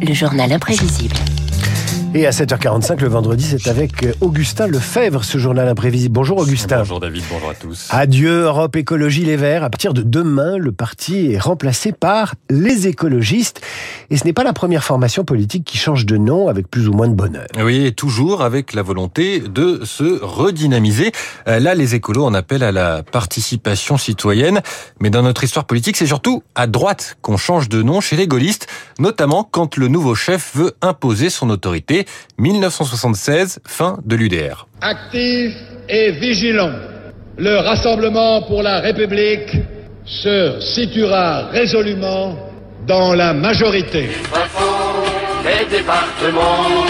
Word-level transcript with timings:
Le 0.00 0.14
journal 0.14 0.52
imprévisible. 0.52 1.16
Et 2.14 2.26
à 2.26 2.30
7h45 2.30 3.00
le 3.00 3.08
vendredi, 3.08 3.46
c'est 3.46 3.70
avec 3.70 4.06
Augustin 4.20 4.66
Lefebvre, 4.66 5.24
ce 5.24 5.38
journal 5.38 5.66
imprévisible. 5.66 6.12
Bonjour 6.12 6.36
Augustin. 6.36 6.80
Bonjour 6.80 7.00
David, 7.00 7.22
bonjour 7.30 7.48
à 7.48 7.54
tous. 7.54 7.88
Adieu 7.88 8.42
Europe 8.42 8.76
Écologie 8.76 9.24
Les 9.24 9.36
Verts. 9.36 9.64
À 9.64 9.70
partir 9.70 9.94
de 9.94 10.02
demain, 10.02 10.58
le 10.58 10.72
parti 10.72 11.32
est 11.32 11.38
remplacé 11.38 11.90
par 11.90 12.34
les 12.50 12.86
écologistes. 12.86 13.62
Et 14.10 14.18
ce 14.18 14.24
n'est 14.24 14.34
pas 14.34 14.44
la 14.44 14.52
première 14.52 14.84
formation 14.84 15.24
politique 15.24 15.64
qui 15.64 15.78
change 15.78 16.04
de 16.04 16.18
nom 16.18 16.48
avec 16.48 16.68
plus 16.68 16.86
ou 16.86 16.92
moins 16.92 17.08
de 17.08 17.14
bonheur. 17.14 17.46
Oui, 17.58 17.86
et 17.86 17.92
toujours 17.92 18.42
avec 18.42 18.74
la 18.74 18.82
volonté 18.82 19.40
de 19.40 19.80
se 19.84 20.22
redynamiser. 20.22 21.12
Euh, 21.48 21.60
là, 21.60 21.74
les 21.74 21.94
écolos 21.94 22.26
en 22.26 22.34
appellent 22.34 22.62
à 22.62 22.72
la 22.72 23.02
participation 23.02 23.96
citoyenne. 23.96 24.60
Mais 25.00 25.08
dans 25.08 25.22
notre 25.22 25.44
histoire 25.44 25.64
politique, 25.64 25.96
c'est 25.96 26.06
surtout 26.06 26.42
à 26.56 26.66
droite 26.66 27.16
qu'on 27.22 27.38
change 27.38 27.70
de 27.70 27.82
nom 27.82 28.02
chez 28.02 28.16
les 28.16 28.26
gaullistes, 28.26 28.66
notamment 28.98 29.48
quand 29.50 29.78
le 29.78 29.88
nouveau 29.88 30.14
chef 30.14 30.54
veut 30.54 30.72
imposer 30.82 31.30
son 31.30 31.48
autorité 31.48 32.01
1976, 32.38 33.60
fin 33.66 33.98
de 34.04 34.16
l'UDR. 34.16 34.66
Actif 34.80 35.54
et 35.88 36.12
vigilant, 36.12 36.72
le 37.38 37.56
Rassemblement 37.56 38.42
pour 38.42 38.62
la 38.62 38.80
République 38.80 39.56
se 40.04 40.60
situera 40.60 41.48
résolument 41.48 42.36
dans 42.86 43.14
la 43.14 43.32
majorité. 43.32 44.10
Les 45.44 45.76
départements, 45.76 46.84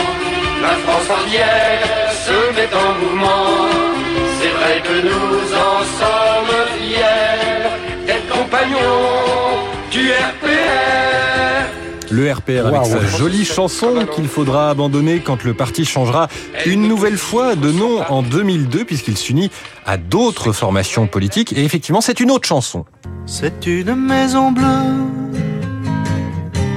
la 0.60 0.74
France 0.84 1.10
entière 1.10 2.12
se 2.26 2.54
met 2.56 2.68
en 2.74 2.94
mouvement. 3.00 3.46
C'est 4.40 4.48
vrai 4.48 4.82
que 4.82 5.06
nous 5.06 5.54
en 5.54 5.78
sommes 5.98 6.66
fiers, 6.78 8.06
d'être 8.06 8.28
compagnons 8.28 9.42
du 9.90 10.10
RPR. 10.10 11.21
Le 12.22 12.30
RPR 12.30 12.66
avec 12.66 12.86
sa 12.86 13.04
jolie 13.04 13.44
chanson 13.44 14.06
qu'il 14.14 14.28
faudra 14.28 14.70
abandonner 14.70 15.18
quand 15.18 15.42
le 15.42 15.54
parti 15.54 15.84
changera 15.84 16.28
une 16.66 16.86
nouvelle 16.86 17.16
fois 17.16 17.56
de 17.56 17.72
nom 17.72 18.00
en 18.08 18.22
2002 18.22 18.84
puisqu'il 18.84 19.16
s'unit 19.16 19.50
à 19.86 19.96
d'autres 19.96 20.52
formations 20.52 21.08
politiques. 21.08 21.52
Et 21.52 21.64
effectivement, 21.64 22.00
c'est 22.00 22.20
une 22.20 22.30
autre 22.30 22.46
chanson. 22.46 22.84
C'est 23.26 23.66
une 23.66 23.96
maison 23.96 24.52
bleue 24.52 24.62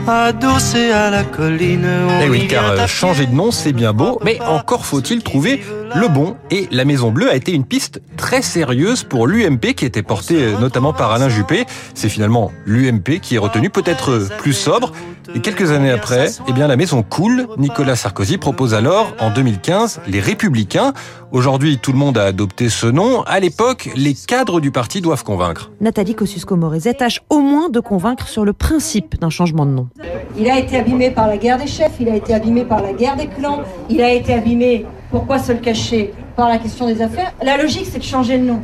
adossée 0.07 0.89
à 0.91 1.11
la 1.11 1.23
colline. 1.23 1.87
Eh 2.23 2.27
oui, 2.27 2.47
car 2.47 2.71
euh, 2.71 2.87
changer 2.87 3.27
de 3.27 3.33
nom, 3.33 3.51
c'est 3.51 3.73
bien 3.73 3.93
beau, 3.93 4.19
mais 4.23 4.39
encore 4.41 4.85
faut-il 4.85 5.21
trouver 5.21 5.63
le 5.93 6.07
bon. 6.07 6.35
Et 6.51 6.67
la 6.71 6.85
Maison 6.85 7.11
Bleue 7.11 7.29
a 7.29 7.35
été 7.35 7.51
une 7.51 7.65
piste 7.65 8.01
très 8.17 8.41
sérieuse 8.41 9.03
pour 9.03 9.27
l'UMP 9.27 9.73
qui 9.75 9.85
était 9.85 10.03
portée 10.03 10.43
euh, 10.43 10.59
notamment 10.59 10.93
par 10.93 11.11
Alain 11.11 11.29
Juppé. 11.29 11.65
C'est 11.93 12.09
finalement 12.09 12.51
l'UMP 12.65 13.19
qui 13.21 13.35
est 13.35 13.39
retenu, 13.39 13.69
peut-être 13.69 14.29
plus 14.37 14.53
sobre. 14.53 14.91
Et 15.33 15.39
quelques 15.39 15.71
années 15.71 15.91
après, 15.91 16.27
eh 16.47 16.53
bien, 16.53 16.67
la 16.67 16.77
maison 16.77 17.03
coule. 17.03 17.47
Nicolas 17.57 17.95
Sarkozy 17.95 18.37
propose 18.37 18.73
alors, 18.73 19.13
en 19.19 19.31
2015, 19.31 20.01
les 20.07 20.19
Républicains. 20.19 20.93
Aujourd'hui, 21.31 21.79
tout 21.79 21.91
le 21.91 21.97
monde 21.97 22.17
a 22.17 22.25
adopté 22.25 22.69
ce 22.69 22.85
nom. 22.85 23.23
À 23.23 23.39
l'époque, 23.39 23.89
les 23.95 24.13
cadres 24.13 24.61
du 24.61 24.71
parti 24.71 25.01
doivent 25.01 25.23
convaincre. 25.23 25.71
Nathalie 25.81 26.15
Kosciusko-Morizet 26.15 26.93
tâche 26.93 27.21
au 27.29 27.39
moins 27.39 27.69
de 27.69 27.79
convaincre 27.79 28.27
sur 28.27 28.45
le 28.45 28.53
principe 28.53 29.19
d'un 29.19 29.29
changement 29.29 29.65
de 29.65 29.71
nom. 29.71 29.87
Il 30.37 30.49
a 30.49 30.59
été 30.59 30.77
abîmé 30.77 31.11
par 31.11 31.27
la 31.27 31.37
guerre 31.37 31.57
des 31.57 31.67
chefs, 31.67 31.93
il 31.99 32.07
a 32.07 32.15
été 32.15 32.33
abîmé 32.33 32.63
par 32.63 32.81
la 32.81 32.93
guerre 32.93 33.15
des 33.15 33.27
clans, 33.27 33.63
il 33.89 34.01
a 34.01 34.11
été 34.11 34.33
abîmé, 34.33 34.85
pourquoi 35.15 35.39
se 35.39 35.53
le 35.53 35.59
cacher, 35.59 36.13
par 36.35 36.49
la 36.49 36.57
question 36.57 36.87
des 36.87 37.01
affaires? 37.01 37.31
La 37.41 37.55
logique, 37.55 37.87
c'est 37.89 37.99
de 37.99 38.03
changer 38.03 38.37
de 38.37 38.43
nom. 38.43 38.61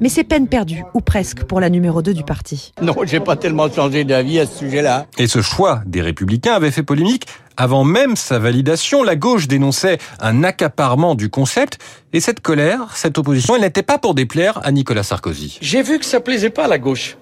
Mais 0.00 0.08
c'est 0.08 0.24
peine 0.24 0.48
perdue, 0.48 0.82
ou 0.92 1.00
presque, 1.00 1.44
pour 1.44 1.60
la 1.60 1.70
numéro 1.70 2.02
2 2.02 2.14
du 2.14 2.24
parti. 2.24 2.72
Non, 2.82 2.96
j'ai 3.04 3.20
pas 3.20 3.36
tellement 3.36 3.70
changé 3.70 4.02
d'avis 4.02 4.40
à 4.40 4.46
ce 4.46 4.58
sujet-là. 4.58 5.06
Et 5.18 5.28
ce 5.28 5.40
choix 5.40 5.82
des 5.86 6.02
républicains 6.02 6.54
avait 6.54 6.72
fait 6.72 6.82
polémique. 6.82 7.28
Avant 7.56 7.84
même 7.84 8.16
sa 8.16 8.40
validation, 8.40 9.04
la 9.04 9.14
gauche 9.14 9.46
dénonçait 9.46 9.98
un 10.18 10.42
accaparement 10.42 11.14
du 11.14 11.30
concept. 11.30 11.78
Et 12.12 12.18
cette 12.18 12.40
colère, 12.40 12.96
cette 12.96 13.16
opposition, 13.16 13.54
elle 13.54 13.62
n'était 13.62 13.84
pas 13.84 13.98
pour 13.98 14.14
déplaire 14.14 14.58
à 14.64 14.72
Nicolas 14.72 15.04
Sarkozy. 15.04 15.58
J'ai 15.60 15.82
vu 15.82 16.00
que 16.00 16.04
ça 16.04 16.18
plaisait 16.18 16.50
pas 16.50 16.64
à 16.64 16.68
la 16.68 16.78
gauche. 16.78 17.16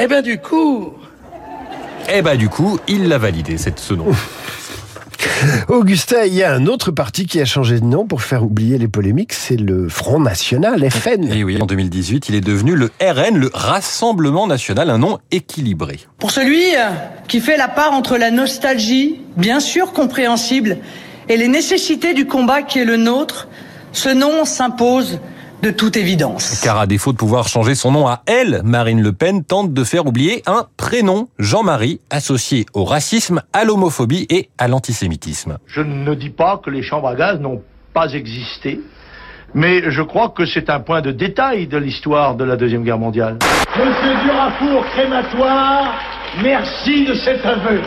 Eh 0.00 0.06
ben 0.06 0.22
du 0.22 0.38
coup... 0.38 0.92
Eh 2.08 2.22
ben 2.22 2.36
du 2.36 2.48
coup, 2.48 2.78
il 2.86 3.08
l'a 3.08 3.18
validé, 3.18 3.58
cette, 3.58 3.80
ce 3.80 3.94
nom. 3.94 4.06
Augustin, 5.68 6.24
il 6.24 6.34
y 6.34 6.42
a 6.42 6.52
un 6.52 6.66
autre 6.66 6.90
parti 6.90 7.26
qui 7.26 7.40
a 7.40 7.44
changé 7.44 7.80
de 7.80 7.84
nom 7.84 8.06
pour 8.06 8.22
faire 8.22 8.44
oublier 8.44 8.78
les 8.78 8.88
polémiques, 8.88 9.32
c'est 9.32 9.56
le 9.56 9.88
Front 9.88 10.20
National, 10.20 10.88
FN. 10.90 11.32
Et 11.32 11.44
oui, 11.44 11.60
en 11.60 11.66
2018, 11.66 12.28
il 12.28 12.34
est 12.34 12.40
devenu 12.40 12.74
le 12.74 12.90
RN, 13.00 13.36
le 13.38 13.50
Rassemblement 13.52 14.46
National, 14.46 14.90
un 14.90 14.98
nom 14.98 15.18
équilibré. 15.30 16.00
Pour 16.18 16.30
celui 16.30 16.74
euh, 16.76 16.90
qui 17.28 17.40
fait 17.40 17.56
la 17.56 17.68
part 17.68 17.92
entre 17.92 18.16
la 18.16 18.30
nostalgie, 18.30 19.20
bien 19.36 19.60
sûr 19.60 19.92
compréhensible, 19.92 20.78
et 21.28 21.36
les 21.36 21.48
nécessités 21.48 22.14
du 22.14 22.26
combat 22.26 22.62
qui 22.62 22.80
est 22.80 22.84
le 22.84 22.96
nôtre, 22.96 23.48
ce 23.92 24.08
nom 24.08 24.44
s'impose 24.44 25.20
de 25.62 25.70
toute 25.70 25.96
évidence. 25.96 26.60
Car 26.62 26.78
à 26.78 26.86
défaut 26.86 27.12
de 27.12 27.18
pouvoir 27.18 27.48
changer 27.48 27.74
son 27.74 27.92
nom 27.92 28.08
à 28.08 28.22
elle, 28.26 28.62
Marine 28.64 29.02
Le 29.02 29.12
Pen 29.12 29.44
tente 29.44 29.72
de 29.72 29.84
faire 29.84 30.06
oublier 30.06 30.42
un 30.46 30.66
prénom, 30.76 31.28
Jean-Marie, 31.38 32.00
associé 32.10 32.66
au 32.72 32.84
racisme, 32.84 33.42
à 33.52 33.64
l'homophobie 33.64 34.26
et 34.30 34.48
à 34.58 34.68
l'antisémitisme. 34.68 35.58
Je 35.66 35.82
ne 35.82 36.14
dis 36.14 36.30
pas 36.30 36.60
que 36.64 36.70
les 36.70 36.82
chambres 36.82 37.08
à 37.08 37.14
gaz 37.14 37.40
n'ont 37.40 37.62
pas 37.92 38.12
existé, 38.12 38.80
mais 39.54 39.90
je 39.90 40.02
crois 40.02 40.30
que 40.30 40.46
c'est 40.46 40.70
un 40.70 40.80
point 40.80 41.02
de 41.02 41.10
détail 41.10 41.66
de 41.66 41.76
l'histoire 41.76 42.36
de 42.36 42.44
la 42.44 42.56
Deuxième 42.56 42.84
Guerre 42.84 42.98
mondiale. 42.98 43.38
Monsieur 43.76 44.14
Durafour, 44.24 44.84
crématoire, 44.92 45.94
merci 46.42 47.04
de 47.04 47.14
cet 47.14 47.44
aveu. 47.44 47.80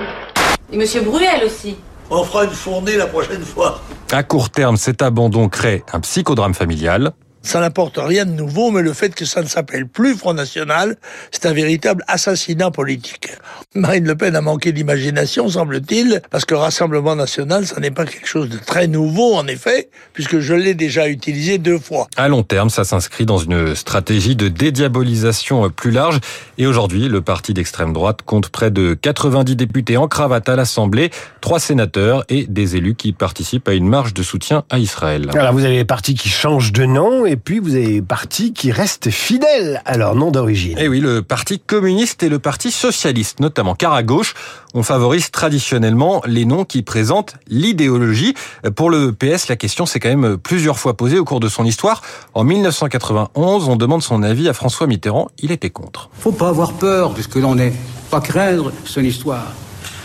Et 0.71 0.77
Monsieur 0.77 1.01
Bruel 1.01 1.43
aussi. 1.45 1.75
On 2.09 2.23
fera 2.23 2.43
une 2.45 2.51
fournée 2.51 2.97
la 2.97 3.07
prochaine 3.07 3.41
fois. 3.41 3.81
À 4.11 4.21
court 4.23 4.49
terme, 4.49 4.77
cet 4.77 5.01
abandon 5.01 5.49
crée 5.49 5.83
un 5.93 5.99
psychodrame 6.01 6.53
familial. 6.53 7.13
Ça 7.43 7.59
n'apporte 7.59 7.97
rien 7.97 8.25
de 8.25 8.31
nouveau, 8.31 8.71
mais 8.71 8.81
le 8.81 8.93
fait 8.93 9.13
que 9.13 9.25
ça 9.25 9.41
ne 9.41 9.47
s'appelle 9.47 9.85
plus 9.85 10.15
Front 10.15 10.33
National, 10.33 10.95
c'est 11.29 11.45
un 11.45 11.53
véritable 11.53 12.03
assassinat 12.07 12.71
politique. 12.71 13.29
Marine 13.75 14.05
Le 14.05 14.15
Pen 14.15 14.35
a 14.35 14.41
manqué 14.41 14.71
d'imagination, 14.71 15.49
semble-t-il, 15.49 16.21
parce 16.31 16.45
que 16.45 16.55
Rassemblement 16.55 17.15
National, 17.15 17.65
ça 17.67 17.81
n'est 17.81 17.91
pas 17.91 18.05
quelque 18.05 18.27
chose 18.27 18.47
de 18.47 18.57
très 18.57 18.87
nouveau, 18.87 19.35
en 19.35 19.45
effet, 19.47 19.89
puisque 20.13 20.39
je 20.39 20.53
l'ai 20.53 20.73
déjà 20.73 21.09
utilisé 21.09 21.57
deux 21.57 21.79
fois. 21.79 22.07
À 22.15 22.29
long 22.29 22.43
terme, 22.43 22.69
ça 22.69 22.85
s'inscrit 22.85 23.25
dans 23.25 23.39
une 23.39 23.75
stratégie 23.75 24.37
de 24.37 24.47
dédiabolisation 24.47 25.69
plus 25.69 25.91
large. 25.91 26.19
Et 26.57 26.65
aujourd'hui, 26.65 27.09
le 27.09 27.21
parti 27.21 27.53
d'extrême 27.53 27.91
droite 27.91 28.21
compte 28.25 28.49
près 28.49 28.71
de 28.71 28.93
90 28.93 29.57
députés 29.57 29.97
en 29.97 30.07
cravate 30.07 30.47
à 30.47 30.55
l'Assemblée, 30.55 31.09
trois 31.41 31.59
sénateurs 31.59 32.23
et 32.29 32.45
des 32.47 32.77
élus 32.77 32.95
qui 32.95 33.11
participent 33.11 33.67
à 33.67 33.73
une 33.73 33.87
marche 33.87 34.13
de 34.13 34.23
soutien 34.23 34.63
à 34.69 34.79
Israël. 34.79 35.29
Alors 35.33 35.53
vous 35.53 35.65
avez 35.65 35.75
les 35.75 35.85
partis 35.85 36.15
qui 36.15 36.29
changent 36.29 36.71
de 36.71 36.85
nom 36.85 37.25
et 37.25 37.32
puis 37.37 37.59
vous 37.59 37.75
avez 37.75 38.01
partis 38.01 38.53
qui 38.53 38.71
restent 38.71 39.09
fidèles 39.09 39.81
à 39.85 39.97
leur 39.97 40.15
nom 40.15 40.31
d'origine. 40.31 40.77
Et 40.77 40.87
oui, 40.87 40.99
le 40.99 41.21
Parti 41.21 41.59
communiste 41.59 42.23
et 42.23 42.29
le 42.29 42.39
Parti 42.39 42.71
socialiste, 42.71 43.39
notamment, 43.39 43.75
car 43.75 43.93
à 43.93 44.03
gauche, 44.03 44.33
on 44.73 44.83
favorise 44.83 45.31
traditionnellement 45.31 46.21
les 46.25 46.45
noms 46.45 46.65
qui 46.65 46.81
présentent 46.81 47.35
l'idéologie. 47.47 48.33
Pour 48.75 48.89
le 48.89 49.11
PS, 49.11 49.47
la 49.47 49.55
question 49.55 49.85
s'est 49.85 49.99
quand 49.99 50.09
même 50.09 50.37
plusieurs 50.37 50.79
fois 50.79 50.95
posée 50.97 51.19
au 51.19 51.25
cours 51.25 51.39
de 51.39 51.49
son 51.49 51.65
histoire. 51.65 52.01
En 52.33 52.43
1991, 52.43 53.69
on 53.69 53.75
demande 53.75 54.01
son 54.01 54.23
avis 54.23 54.49
à 54.49 54.53
François 54.53 54.87
Mitterrand. 54.87 55.29
Il 55.39 55.51
était 55.51 55.69
contre. 55.69 56.09
Faut 56.19 56.31
pas 56.31 56.49
avoir 56.49 56.73
peur, 56.73 57.13
puisque 57.13 57.35
l'on 57.35 57.55
n'est 57.55 57.73
pas 58.09 58.21
craindre 58.21 58.71
son 58.85 59.01
histoire. 59.01 59.51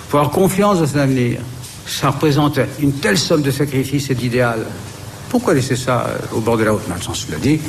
Faut 0.08 0.18
avoir 0.18 0.32
confiance 0.32 0.80
dans 0.80 0.86
son 0.86 0.98
avenir. 0.98 1.40
Ça 1.86 2.10
représente 2.10 2.58
une 2.80 2.92
telle 2.92 3.18
somme 3.18 3.42
de 3.42 3.50
sacrifices 3.50 4.10
et 4.10 4.14
d'idéal. 4.14 4.66
Pourquoi 5.30 5.54
laisser 5.54 5.76
ça 5.76 6.06
au 6.32 6.40
bord 6.40 6.56
de 6.56 6.64
la 6.64 6.72
route? 6.72 6.88
Maintenant, 6.88 7.14
cela 7.14 7.38
dit, 7.38 7.60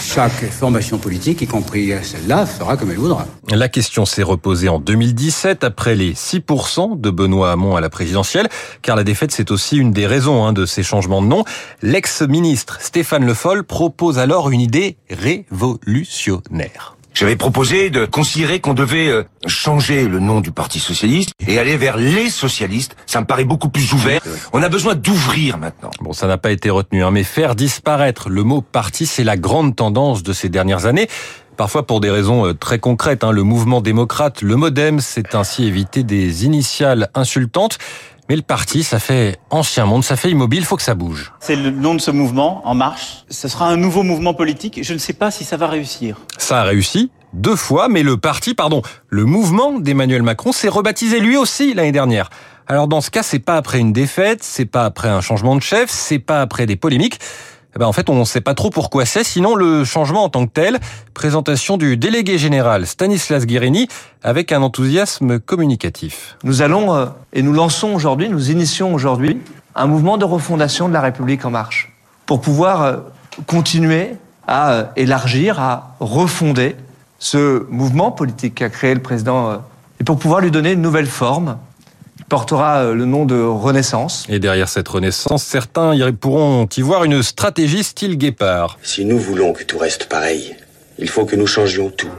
chaque 0.00 0.50
formation 0.50 0.98
politique, 0.98 1.42
y 1.42 1.46
compris 1.46 1.92
celle-là, 2.02 2.46
fera 2.46 2.76
comme 2.76 2.90
elle 2.90 2.98
voudra. 2.98 3.26
La 3.50 3.68
question 3.68 4.04
s'est 4.04 4.22
reposée 4.22 4.68
en 4.68 4.78
2017 4.78 5.64
après 5.64 5.94
les 5.94 6.14
6% 6.14 7.00
de 7.00 7.10
Benoît 7.10 7.52
Hamon 7.52 7.76
à 7.76 7.80
la 7.80 7.88
présidentielle, 7.88 8.48
car 8.82 8.96
la 8.96 9.04
défaite 9.04 9.32
c'est 9.32 9.50
aussi 9.50 9.76
une 9.76 9.92
des 9.92 10.06
raisons 10.06 10.44
hein, 10.44 10.52
de 10.52 10.66
ces 10.66 10.82
changements 10.82 11.22
de 11.22 11.26
nom. 11.26 11.44
L'ex-ministre 11.82 12.78
Stéphane 12.80 13.24
Le 13.24 13.34
Foll 13.34 13.64
propose 13.64 14.18
alors 14.18 14.50
une 14.50 14.60
idée 14.60 14.96
révolutionnaire. 15.10 16.96
J'avais 17.16 17.36
proposé 17.36 17.88
de 17.88 18.04
considérer 18.04 18.60
qu'on 18.60 18.74
devait 18.74 19.08
euh, 19.08 19.24
changer 19.46 20.06
le 20.06 20.20
nom 20.20 20.42
du 20.42 20.52
Parti 20.52 20.78
socialiste 20.78 21.30
et 21.48 21.58
aller 21.58 21.78
vers 21.78 21.96
les 21.96 22.28
socialistes. 22.28 22.94
Ça 23.06 23.22
me 23.22 23.26
paraît 23.26 23.46
beaucoup 23.46 23.70
plus 23.70 23.94
ouvert. 23.94 24.20
On 24.52 24.62
a 24.62 24.68
besoin 24.68 24.94
d'ouvrir 24.94 25.56
maintenant. 25.56 25.90
Bon, 26.02 26.12
ça 26.12 26.26
n'a 26.26 26.36
pas 26.36 26.50
été 26.50 26.68
retenu, 26.68 27.02
hein, 27.02 27.10
mais 27.10 27.24
faire 27.24 27.54
disparaître 27.54 28.28
le 28.28 28.42
mot 28.42 28.60
parti, 28.60 29.06
c'est 29.06 29.24
la 29.24 29.38
grande 29.38 29.74
tendance 29.74 30.22
de 30.22 30.34
ces 30.34 30.50
dernières 30.50 30.84
années. 30.84 31.08
Parfois 31.56 31.86
pour 31.86 32.00
des 32.00 32.10
raisons 32.10 32.52
très 32.52 32.78
concrètes. 32.78 33.24
Hein. 33.24 33.32
Le 33.32 33.44
mouvement 33.44 33.80
démocrate, 33.80 34.42
le 34.42 34.56
MoDem, 34.56 35.00
s'est 35.00 35.34
ainsi 35.34 35.64
évité 35.64 36.02
des 36.02 36.44
initiales 36.44 37.08
insultantes. 37.14 37.78
Mais 38.28 38.36
le 38.36 38.42
parti, 38.42 38.82
ça 38.82 38.98
fait 38.98 39.38
ancien 39.50 39.86
monde, 39.86 40.02
ça 40.02 40.16
fait 40.16 40.30
immobile, 40.30 40.64
faut 40.64 40.76
que 40.76 40.82
ça 40.82 40.94
bouge. 40.94 41.32
C'est 41.38 41.54
le 41.54 41.70
nom 41.70 41.94
de 41.94 42.00
ce 42.00 42.10
mouvement, 42.10 42.66
En 42.66 42.74
Marche. 42.74 43.24
Ce 43.30 43.46
sera 43.46 43.68
un 43.68 43.76
nouveau 43.76 44.02
mouvement 44.02 44.34
politique. 44.34 44.80
Je 44.82 44.92
ne 44.94 44.98
sais 44.98 45.12
pas 45.12 45.30
si 45.30 45.44
ça 45.44 45.56
va 45.56 45.68
réussir. 45.68 46.16
Ça 46.38 46.60
a 46.60 46.64
réussi. 46.64 47.10
deux 47.32 47.56
fois, 47.56 47.88
mais 47.88 48.02
le 48.02 48.16
parti, 48.16 48.54
pardon, 48.54 48.82
le 49.08 49.24
mouvement 49.24 49.78
d'Emmanuel 49.78 50.22
Macron 50.22 50.52
s'est 50.52 50.68
rebaptisé 50.68 51.20
lui 51.20 51.36
aussi 51.36 51.74
l'année 51.74 51.92
dernière. 51.92 52.30
Alors 52.66 52.88
dans 52.88 53.00
ce 53.00 53.10
cas, 53.10 53.22
c'est 53.22 53.38
pas 53.38 53.56
après 53.56 53.78
une 53.78 53.92
défaite, 53.92 54.42
c'est 54.42 54.64
pas 54.64 54.84
après 54.84 55.08
un 55.08 55.20
changement 55.20 55.54
de 55.54 55.60
chef, 55.60 55.88
c'est 55.88 56.18
pas 56.18 56.40
après 56.40 56.66
des 56.66 56.74
polémiques. 56.76 57.20
Eh 57.76 57.78
ben 57.78 57.84
en 57.86 57.92
fait, 57.92 58.08
on 58.08 58.18
ne 58.18 58.24
sait 58.24 58.40
pas 58.40 58.54
trop 58.54 58.70
pourquoi 58.70 59.04
c'est, 59.04 59.22
sinon 59.22 59.54
le 59.54 59.84
changement 59.84 60.24
en 60.24 60.30
tant 60.30 60.46
que 60.46 60.50
tel. 60.50 60.80
Présentation 61.12 61.76
du 61.76 61.98
délégué 61.98 62.38
général 62.38 62.86
Stanislas 62.86 63.44
Guérini 63.44 63.86
avec 64.22 64.50
un 64.50 64.62
enthousiasme 64.62 65.38
communicatif. 65.38 66.38
Nous 66.42 66.62
allons 66.62 66.94
euh, 66.94 67.04
et 67.34 67.42
nous 67.42 67.52
lançons 67.52 67.92
aujourd'hui, 67.92 68.30
nous 68.30 68.50
initions 68.50 68.94
aujourd'hui 68.94 69.42
un 69.74 69.86
mouvement 69.86 70.16
de 70.16 70.24
refondation 70.24 70.88
de 70.88 70.94
la 70.94 71.02
République 71.02 71.44
en 71.44 71.50
marche 71.50 71.92
pour 72.24 72.40
pouvoir 72.40 72.82
euh, 72.82 72.96
continuer 73.46 74.12
à 74.46 74.72
euh, 74.72 74.84
élargir, 74.96 75.60
à 75.60 75.96
refonder 76.00 76.76
ce 77.18 77.66
mouvement 77.68 78.10
politique 78.10 78.54
qu'a 78.54 78.70
créé 78.70 78.94
le 78.94 79.02
président 79.02 79.62
et 80.00 80.04
pour 80.04 80.18
pouvoir 80.18 80.40
lui 80.40 80.50
donner 80.50 80.72
une 80.72 80.80
nouvelle 80.80 81.04
forme, 81.04 81.58
portera 82.28 82.78
euh, 82.78 82.94
le 82.94 83.04
nom 83.04 83.24
de 83.24 83.40
Renaissance. 83.40 84.24
Et 84.28 84.38
derrière 84.38 84.68
cette 84.68 84.88
Renaissance, 84.88 85.42
certains 85.42 85.94
y 85.94 86.12
pourront 86.12 86.66
y 86.76 86.82
voir 86.82 87.04
une 87.04 87.22
stratégie 87.22 87.82
style 87.82 88.16
guépard. 88.16 88.78
Si 88.82 89.04
nous 89.04 89.18
voulons 89.18 89.52
que 89.52 89.64
tout 89.64 89.78
reste 89.78 90.06
pareil, 90.08 90.56
il 90.98 91.08
faut 91.08 91.24
que 91.24 91.36
nous 91.36 91.46
changions 91.46 91.90
tout. 91.90 92.10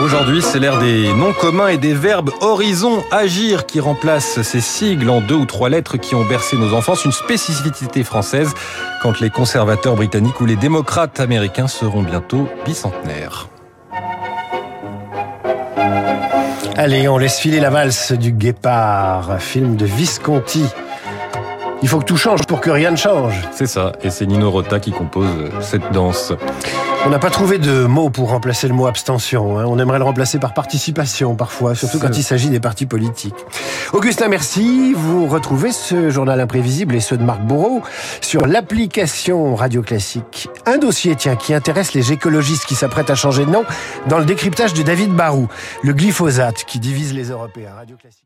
Aujourd'hui, 0.00 0.42
c'est 0.42 0.60
l'ère 0.60 0.78
des 0.78 1.12
noms 1.12 1.32
communs 1.32 1.66
et 1.66 1.76
des 1.76 1.92
verbes 1.92 2.30
horizon, 2.40 3.02
agir 3.10 3.66
qui 3.66 3.80
remplacent 3.80 4.42
ces 4.42 4.60
sigles 4.60 5.10
en 5.10 5.20
deux 5.20 5.34
ou 5.34 5.44
trois 5.44 5.68
lettres 5.68 5.96
qui 5.96 6.14
ont 6.14 6.24
bercé 6.24 6.56
nos 6.56 6.72
enfances, 6.72 7.04
une 7.04 7.12
spécificité 7.12 8.04
française 8.04 8.54
quand 9.02 9.18
les 9.20 9.28
conservateurs 9.28 9.96
britanniques 9.96 10.40
ou 10.40 10.46
les 10.46 10.54
démocrates 10.54 11.18
américains 11.18 11.66
seront 11.66 12.02
bientôt 12.02 12.48
bicentenaires. 12.64 13.48
Allez, 16.80 17.08
on 17.08 17.18
laisse 17.18 17.40
filer 17.40 17.58
la 17.58 17.70
valse 17.70 18.12
du 18.12 18.30
guépard, 18.30 19.42
film 19.42 19.74
de 19.74 19.84
Visconti. 19.84 20.62
Il 21.80 21.88
faut 21.88 22.00
que 22.00 22.04
tout 22.04 22.16
change 22.16 22.44
pour 22.46 22.60
que 22.60 22.70
rien 22.70 22.90
ne 22.90 22.96
change. 22.96 23.34
C'est 23.52 23.66
ça, 23.66 23.92
et 24.02 24.10
c'est 24.10 24.26
Nino 24.26 24.50
Rota 24.50 24.80
qui 24.80 24.90
compose 24.90 25.28
cette 25.60 25.92
danse. 25.92 26.32
On 27.06 27.10
n'a 27.10 27.20
pas 27.20 27.30
trouvé 27.30 27.58
de 27.58 27.84
mot 27.84 28.10
pour 28.10 28.30
remplacer 28.30 28.66
le 28.66 28.74
mot 28.74 28.86
abstention. 28.86 29.58
Hein. 29.58 29.64
On 29.68 29.78
aimerait 29.78 29.98
le 29.98 30.04
remplacer 30.04 30.40
par 30.40 30.52
participation 30.52 31.36
parfois, 31.36 31.76
surtout 31.76 32.00
quand 32.00 32.16
il 32.16 32.24
s'agit 32.24 32.50
des 32.50 32.58
partis 32.58 32.86
politiques. 32.86 33.36
Augustin, 33.92 34.26
merci. 34.26 34.92
Vous 34.94 35.28
retrouvez 35.28 35.70
ce 35.70 36.10
journal 36.10 36.40
imprévisible 36.40 36.96
et 36.96 37.00
ceux 37.00 37.16
de 37.16 37.22
Marc 37.22 37.40
Bourreau 37.42 37.82
sur 38.20 38.46
l'application 38.46 39.54
Radio 39.54 39.82
Classique. 39.82 40.48
Un 40.66 40.78
dossier, 40.78 41.14
tiens, 41.14 41.36
qui 41.36 41.54
intéresse 41.54 41.94
les 41.94 42.12
écologistes 42.12 42.66
qui 42.66 42.74
s'apprêtent 42.74 43.10
à 43.10 43.14
changer 43.14 43.44
de 43.44 43.50
nom 43.50 43.64
dans 44.08 44.18
le 44.18 44.24
décryptage 44.24 44.74
de 44.74 44.82
David 44.82 45.14
Barou, 45.14 45.46
le 45.84 45.92
glyphosate 45.92 46.64
qui 46.64 46.80
divise 46.80 47.14
les 47.14 47.30
Européens. 47.30 47.70
Radio 47.76 47.96
Classique. 47.96 48.24